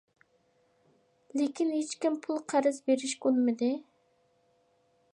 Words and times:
لېكىن 1.41 1.69
ھېچكىم 1.75 2.17
پۇل 2.25 2.41
قەرز 2.55 2.83
بېرىشكە 2.91 3.31
ئۇنىمىدى. 3.31 3.73